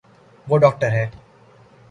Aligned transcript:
وہ 0.47 0.57
داکٹر 0.59 0.91
ہے 0.91 1.05